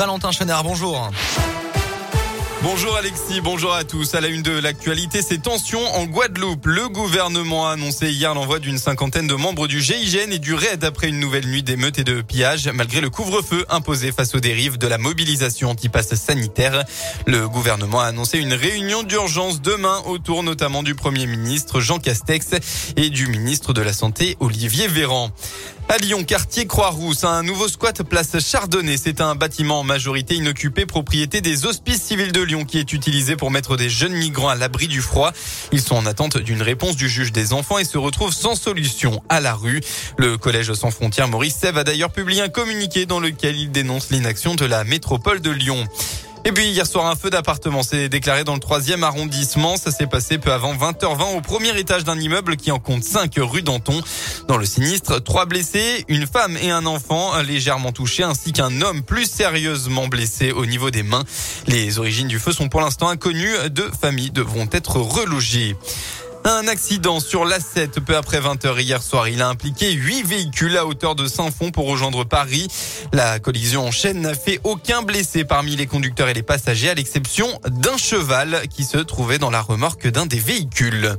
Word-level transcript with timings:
Valentin 0.00 0.32
Chenard, 0.32 0.64
bonjour. 0.64 1.10
Bonjour 2.62 2.96
Alexis, 2.96 3.42
bonjour 3.42 3.74
à 3.74 3.84
tous. 3.84 4.14
À 4.14 4.22
la 4.22 4.28
une 4.28 4.40
de 4.40 4.58
l'actualité, 4.58 5.20
ces 5.20 5.36
tensions 5.36 5.86
en 5.94 6.06
Guadeloupe. 6.06 6.64
Le 6.64 6.88
gouvernement 6.88 7.68
a 7.68 7.72
annoncé 7.72 8.10
hier 8.10 8.32
l'envoi 8.32 8.60
d'une 8.60 8.78
cinquantaine 8.78 9.26
de 9.26 9.34
membres 9.34 9.66
du 9.66 9.78
GIGN 9.82 10.32
et 10.32 10.38
du 10.38 10.54
RAID 10.54 10.84
après 10.84 11.10
une 11.10 11.20
nouvelle 11.20 11.46
nuit 11.46 11.62
d'émeutes 11.62 11.98
et 11.98 12.04
de 12.04 12.22
pillages, 12.22 12.70
malgré 12.72 13.02
le 13.02 13.10
couvre-feu 13.10 13.66
imposé 13.68 14.10
face 14.10 14.34
aux 14.34 14.40
dérives 14.40 14.78
de 14.78 14.86
la 14.86 14.96
mobilisation 14.96 15.68
anti-passe 15.68 16.14
sanitaire. 16.14 16.82
Le 17.26 17.46
gouvernement 17.46 18.00
a 18.00 18.06
annoncé 18.06 18.38
une 18.38 18.54
réunion 18.54 19.02
d'urgence 19.02 19.60
demain 19.60 20.00
autour 20.06 20.42
notamment 20.42 20.82
du 20.82 20.94
Premier 20.94 21.26
ministre 21.26 21.80
Jean 21.80 21.98
Castex 21.98 22.52
et 22.96 23.10
du 23.10 23.26
ministre 23.26 23.74
de 23.74 23.82
la 23.82 23.92
Santé 23.92 24.38
Olivier 24.40 24.88
Véran. 24.88 25.30
À 25.90 25.98
Lyon, 25.98 26.22
quartier 26.22 26.68
Croix-Rousse, 26.68 27.24
un 27.24 27.42
nouveau 27.42 27.66
squat 27.66 28.04
place 28.04 28.38
Chardonnay. 28.38 28.96
C'est 28.96 29.20
un 29.20 29.34
bâtiment 29.34 29.80
en 29.80 29.82
majorité 29.82 30.36
inoccupé, 30.36 30.86
propriété 30.86 31.40
des 31.40 31.66
hospices 31.66 32.00
civils 32.00 32.30
de 32.30 32.42
Lyon, 32.42 32.64
qui 32.64 32.78
est 32.78 32.92
utilisé 32.92 33.34
pour 33.34 33.50
mettre 33.50 33.76
des 33.76 33.90
jeunes 33.90 34.12
migrants 34.12 34.50
à 34.50 34.54
l'abri 34.54 34.86
du 34.86 35.00
froid. 35.02 35.32
Ils 35.72 35.80
sont 35.80 35.96
en 35.96 36.06
attente 36.06 36.38
d'une 36.38 36.62
réponse 36.62 36.94
du 36.94 37.08
juge 37.08 37.32
des 37.32 37.52
enfants 37.52 37.78
et 37.78 37.84
se 37.84 37.98
retrouvent 37.98 38.32
sans 38.32 38.54
solution 38.54 39.20
à 39.28 39.40
la 39.40 39.52
rue. 39.52 39.80
Le 40.16 40.38
collège 40.38 40.72
sans 40.74 40.92
frontières 40.92 41.26
Maurice 41.26 41.56
Sève 41.56 41.76
a 41.76 41.82
d'ailleurs 41.82 42.12
publié 42.12 42.40
un 42.40 42.48
communiqué 42.48 43.04
dans 43.04 43.18
lequel 43.18 43.56
il 43.56 43.72
dénonce 43.72 44.10
l'inaction 44.10 44.54
de 44.54 44.66
la 44.66 44.84
métropole 44.84 45.40
de 45.40 45.50
Lyon. 45.50 45.88
Et 46.46 46.52
puis 46.52 46.70
hier 46.70 46.86
soir, 46.86 47.06
un 47.06 47.16
feu 47.16 47.28
d'appartement 47.28 47.82
s'est 47.82 48.08
déclaré 48.08 48.44
dans 48.44 48.54
le 48.54 48.60
troisième 48.60 49.04
arrondissement. 49.04 49.76
Ça 49.76 49.90
s'est 49.90 50.06
passé 50.06 50.38
peu 50.38 50.50
avant 50.52 50.74
20h20 50.74 51.36
au 51.36 51.42
premier 51.42 51.78
étage 51.78 52.04
d'un 52.04 52.18
immeuble 52.18 52.56
qui 52.56 52.70
en 52.70 52.78
compte 52.78 53.04
5 53.04 53.34
rue 53.36 53.60
Danton. 53.60 54.00
Dans 54.48 54.56
le 54.56 54.64
sinistre, 54.64 55.22
trois 55.22 55.44
blessés, 55.44 56.04
une 56.08 56.26
femme 56.26 56.56
et 56.56 56.70
un 56.70 56.86
enfant 56.86 57.38
légèrement 57.42 57.92
touchés 57.92 58.22
ainsi 58.22 58.52
qu'un 58.52 58.80
homme 58.80 59.02
plus 59.02 59.30
sérieusement 59.30 60.08
blessé 60.08 60.50
au 60.50 60.64
niveau 60.64 60.90
des 60.90 61.02
mains. 61.02 61.24
Les 61.66 61.98
origines 61.98 62.28
du 62.28 62.38
feu 62.38 62.52
sont 62.52 62.70
pour 62.70 62.80
l'instant 62.80 63.08
inconnues. 63.08 63.54
Deux 63.68 63.90
familles 64.00 64.30
devront 64.30 64.68
être 64.72 64.96
relogées. 64.96 65.76
Un 66.44 66.68
accident 66.68 67.20
sur 67.20 67.44
l'A7 67.44 68.00
peu 68.00 68.16
après 68.16 68.40
20h 68.40 68.80
hier 68.80 69.02
soir. 69.02 69.28
Il 69.28 69.42
a 69.42 69.48
impliqué 69.48 69.92
huit 69.92 70.22
véhicules 70.22 70.76
à 70.78 70.86
hauteur 70.86 71.14
de 71.14 71.26
Saint-Fond 71.26 71.70
pour 71.70 71.86
rejoindre 71.86 72.24
Paris. 72.24 72.68
La 73.12 73.38
collision 73.38 73.86
en 73.86 73.90
chaîne 73.90 74.22
n'a 74.22 74.34
fait 74.34 74.58
aucun 74.64 75.02
blessé 75.02 75.44
parmi 75.44 75.76
les 75.76 75.86
conducteurs 75.86 76.28
et 76.28 76.34
les 76.34 76.42
passagers 76.42 76.88
à 76.88 76.94
l'exception 76.94 77.46
d'un 77.68 77.98
cheval 77.98 78.62
qui 78.68 78.84
se 78.84 78.98
trouvait 78.98 79.38
dans 79.38 79.50
la 79.50 79.60
remorque 79.60 80.08
d'un 80.08 80.24
des 80.24 80.38
véhicules. 80.38 81.16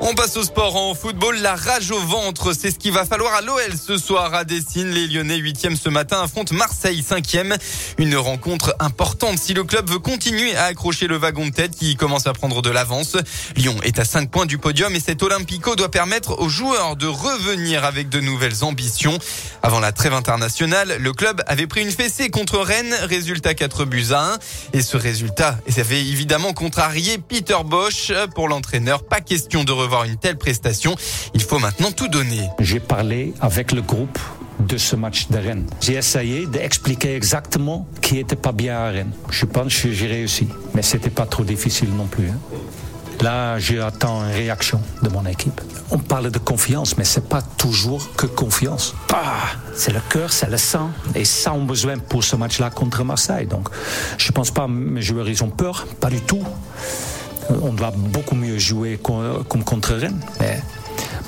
On 0.00 0.14
passe 0.14 0.36
au 0.36 0.44
sport 0.44 0.76
en 0.76 0.94
football. 0.94 1.38
La 1.38 1.56
rage 1.56 1.90
au 1.90 1.98
ventre, 1.98 2.52
c'est 2.52 2.70
ce 2.70 2.78
qu'il 2.78 2.92
va 2.92 3.04
falloir 3.04 3.34
à 3.34 3.40
l'OL 3.40 3.76
ce 3.76 3.98
soir 3.98 4.32
à 4.32 4.44
Dessine. 4.44 4.90
Les 4.90 5.08
Lyonnais 5.08 5.38
8e 5.38 5.76
ce 5.76 5.88
matin 5.88 6.22
affrontent 6.22 6.54
Marseille 6.54 7.04
5e. 7.06 7.56
Une 7.98 8.16
rencontre 8.16 8.76
importante 8.78 9.38
si 9.38 9.54
le 9.54 9.64
club 9.64 9.90
veut 9.90 9.98
continuer 9.98 10.54
à 10.54 10.66
accrocher 10.66 11.08
le 11.08 11.16
wagon 11.16 11.46
de 11.46 11.50
tête 11.50 11.72
qui 11.72 11.96
commence 11.96 12.28
à 12.28 12.32
prendre 12.32 12.62
de 12.62 12.70
l'avance. 12.70 13.16
Lyon 13.56 13.74
est 13.82 13.98
à 13.98 14.04
5 14.04 14.30
points 14.30 14.46
du 14.46 14.56
podium 14.56 14.94
et 14.94 15.00
cet 15.00 15.20
Olympico 15.24 15.74
doit 15.74 15.90
permettre 15.90 16.40
aux 16.40 16.48
joueurs 16.48 16.94
de 16.94 17.08
revenir 17.08 17.84
avec 17.84 18.08
de 18.08 18.20
nouvelles 18.20 18.62
ambitions. 18.62 19.18
Avant 19.64 19.80
la 19.80 19.90
trêve 19.90 20.14
internationale, 20.14 20.98
le 21.00 21.12
club 21.12 21.42
avait 21.48 21.66
pris 21.66 21.82
une 21.82 21.90
fessée 21.90 22.30
contre 22.30 22.58
Rennes, 22.58 22.94
résultat 23.02 23.54
4 23.54 23.84
buts 23.84 24.06
à 24.12 24.34
1. 24.34 24.38
Et 24.74 24.82
ce 24.82 24.96
résultat 24.96 25.58
avait 25.76 26.00
évidemment 26.00 26.52
contrarié 26.52 27.18
Peter 27.18 27.58
Bosch. 27.64 28.12
Pour 28.36 28.48
l'entraîneur, 28.48 29.02
pas 29.02 29.20
question 29.20 29.64
de 29.64 29.72
revenir 29.72 29.87
voir 29.88 30.04
une 30.04 30.16
telle 30.16 30.38
prestation. 30.38 30.94
Il 31.34 31.42
faut 31.42 31.58
maintenant 31.58 31.90
tout 31.90 32.08
donner. 32.08 32.48
J'ai 32.60 32.80
parlé 32.80 33.34
avec 33.40 33.72
le 33.72 33.82
groupe 33.82 34.18
de 34.60 34.76
ce 34.76 34.96
match 34.96 35.28
de 35.28 35.38
Rennes. 35.38 35.66
J'ai 35.80 35.94
essayé 35.94 36.46
d'expliquer 36.46 37.14
exactement 37.14 37.86
qui 38.02 38.14
n'était 38.14 38.36
pas 38.36 38.52
bien 38.52 38.76
à 38.76 38.90
Rennes. 38.90 39.12
Je 39.30 39.44
pense 39.44 39.74
que 39.74 39.92
j'ai 39.92 40.06
réussi, 40.06 40.48
mais 40.74 40.82
c'était 40.82 41.10
pas 41.10 41.26
trop 41.26 41.44
difficile 41.44 41.90
non 41.94 42.06
plus. 42.06 42.28
Hein. 42.28 42.38
Là, 43.20 43.58
j'attends 43.58 44.24
une 44.24 44.32
réaction 44.32 44.80
de 45.02 45.08
mon 45.08 45.26
équipe. 45.26 45.60
On 45.90 45.98
parle 45.98 46.30
de 46.30 46.38
confiance, 46.38 46.96
mais 46.96 47.04
c'est 47.04 47.28
pas 47.28 47.42
toujours 47.42 48.14
que 48.14 48.26
confiance. 48.26 48.94
Ah, 49.12 49.56
c'est 49.74 49.92
le 49.92 50.00
cœur, 50.08 50.32
c'est 50.32 50.48
le 50.48 50.56
sang, 50.56 50.90
et 51.14 51.24
ça 51.24 51.52
on 51.52 51.64
besoin 51.64 51.98
pour 51.98 52.22
ce 52.22 52.36
match-là 52.36 52.70
contre 52.70 53.02
Marseille. 53.02 53.46
Donc, 53.46 53.68
je 54.18 54.30
pense 54.30 54.52
pas 54.52 54.68
mes 54.68 55.02
joueurs 55.02 55.28
ils 55.28 55.42
ont 55.42 55.50
peur, 55.50 55.86
pas 55.98 56.10
du 56.10 56.20
tout 56.20 56.44
on 57.62 57.72
doit 57.72 57.92
beaucoup 57.94 58.34
mieux 58.34 58.58
jouer 58.58 58.98
comme 59.02 59.64
contre 59.64 59.94
Rennes. 59.94 60.20
Mais 60.40 60.60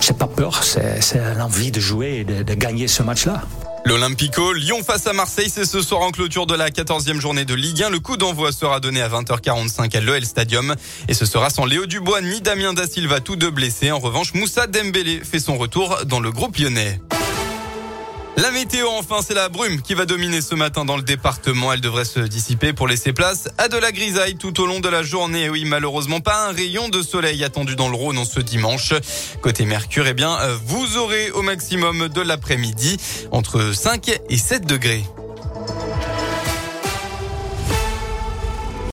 c'est 0.00 0.16
pas 0.16 0.26
peur, 0.26 0.62
c'est 0.64 1.34
l'envie 1.36 1.70
de 1.70 1.80
jouer 1.80 2.18
et 2.20 2.24
de, 2.24 2.54
gagner 2.54 2.88
ce 2.88 3.02
match-là. 3.02 3.42
L'Olympico, 3.86 4.52
Lyon 4.52 4.82
face 4.86 5.06
à 5.06 5.14
Marseille, 5.14 5.48
c'est 5.48 5.64
ce 5.64 5.80
soir 5.80 6.02
en 6.02 6.10
clôture 6.10 6.46
de 6.46 6.54
la 6.54 6.68
14e 6.68 7.18
journée 7.18 7.46
de 7.46 7.54
Ligue 7.54 7.82
1. 7.82 7.90
Le 7.90 7.98
coup 7.98 8.18
d'envoi 8.18 8.52
sera 8.52 8.78
donné 8.78 9.00
à 9.00 9.08
20h45 9.08 9.96
à 9.96 10.00
l'OL 10.00 10.24
Stadium. 10.24 10.74
Et 11.08 11.14
ce 11.14 11.24
sera 11.24 11.48
sans 11.48 11.64
Léo 11.64 11.86
Dubois 11.86 12.20
ni 12.20 12.42
Damien 12.42 12.74
Da 12.74 12.86
Silva, 12.86 13.20
tous 13.20 13.36
deux 13.36 13.50
blessés. 13.50 13.90
En 13.90 13.98
revanche, 13.98 14.34
Moussa 14.34 14.66
Dembélé 14.66 15.22
fait 15.24 15.40
son 15.40 15.56
retour 15.56 16.00
dans 16.04 16.20
le 16.20 16.30
groupe 16.30 16.58
lyonnais. 16.58 17.00
La 18.40 18.50
météo, 18.52 18.88
enfin, 18.96 19.18
c'est 19.22 19.34
la 19.34 19.50
brume 19.50 19.82
qui 19.82 19.92
va 19.92 20.06
dominer 20.06 20.40
ce 20.40 20.54
matin 20.54 20.86
dans 20.86 20.96
le 20.96 21.02
département. 21.02 21.74
Elle 21.74 21.82
devrait 21.82 22.06
se 22.06 22.20
dissiper 22.20 22.72
pour 22.72 22.88
laisser 22.88 23.12
place 23.12 23.50
à 23.58 23.68
de 23.68 23.76
la 23.76 23.92
grisaille 23.92 24.36
tout 24.36 24.62
au 24.62 24.66
long 24.66 24.80
de 24.80 24.88
la 24.88 25.02
journée. 25.02 25.50
Oui, 25.50 25.66
malheureusement, 25.66 26.20
pas 26.20 26.48
un 26.48 26.52
rayon 26.52 26.88
de 26.88 27.02
soleil 27.02 27.44
attendu 27.44 27.76
dans 27.76 27.90
le 27.90 27.96
Rhône 27.96 28.16
en 28.16 28.24
ce 28.24 28.40
dimanche. 28.40 28.94
Côté 29.42 29.66
Mercure, 29.66 30.06
eh 30.06 30.14
bien, 30.14 30.38
vous 30.64 30.96
aurez 30.96 31.30
au 31.32 31.42
maximum 31.42 32.08
de 32.08 32.20
l'après-midi 32.22 32.96
entre 33.30 33.74
5 33.74 34.18
et 34.30 34.38
7 34.38 34.64
degrés. 34.64 35.04